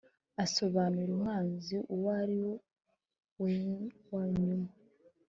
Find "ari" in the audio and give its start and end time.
2.21-2.37